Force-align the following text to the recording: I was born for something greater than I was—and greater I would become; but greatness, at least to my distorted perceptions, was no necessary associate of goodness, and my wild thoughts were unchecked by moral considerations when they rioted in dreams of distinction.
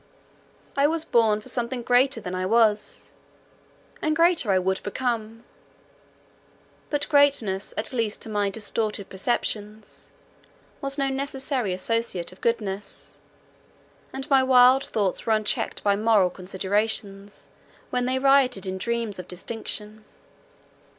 I 0.75 0.87
was 0.87 1.05
born 1.05 1.41
for 1.41 1.49
something 1.49 1.83
greater 1.83 2.19
than 2.19 2.33
I 2.33 2.43
was—and 2.47 4.15
greater 4.15 4.49
I 4.49 4.57
would 4.57 4.81
become; 4.81 5.43
but 6.89 7.07
greatness, 7.07 7.71
at 7.77 7.93
least 7.93 8.23
to 8.23 8.27
my 8.29 8.49
distorted 8.49 9.09
perceptions, 9.11 10.09
was 10.81 10.97
no 10.97 11.09
necessary 11.09 11.71
associate 11.71 12.31
of 12.31 12.41
goodness, 12.41 13.13
and 14.11 14.27
my 14.27 14.41
wild 14.41 14.83
thoughts 14.83 15.27
were 15.27 15.33
unchecked 15.33 15.83
by 15.83 15.95
moral 15.95 16.31
considerations 16.31 17.49
when 17.91 18.05
they 18.05 18.17
rioted 18.17 18.65
in 18.65 18.79
dreams 18.79 19.19
of 19.19 19.27
distinction. 19.27 20.03